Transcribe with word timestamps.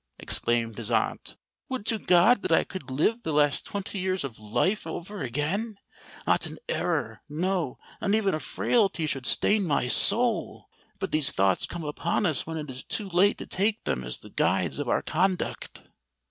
exclaimed 0.17 0.79
his 0.79 0.89
aunt. 0.89 1.37
"Would 1.69 1.85
to 1.85 1.99
God 1.99 2.41
that 2.41 2.51
I 2.51 2.63
could 2.63 2.89
live 2.89 3.21
the 3.21 3.31
last 3.31 3.65
twenty 3.67 3.99
years 3.99 4.23
of 4.23 4.39
my 4.39 4.45
life 4.47 4.87
over 4.87 5.21
again! 5.21 5.77
Not 6.25 6.47
an 6.47 6.57
error—no, 6.67 7.77
not 8.01 8.13
even 8.15 8.33
a 8.33 8.39
frailty 8.39 9.05
should 9.05 9.27
stain 9.27 9.63
my 9.63 9.87
soul! 9.87 10.65
But 10.97 11.11
these 11.11 11.29
thoughts 11.31 11.67
come 11.67 11.83
upon 11.83 12.25
us 12.25 12.47
when 12.47 12.57
it 12.57 12.71
is 12.71 12.83
too 12.83 13.09
late 13.09 13.37
to 13.37 13.45
take 13.45 13.83
them 13.83 14.03
as 14.03 14.17
the 14.17 14.31
guides 14.31 14.79
of 14.79 14.89
our 14.89 15.03
conduct." 15.03 15.83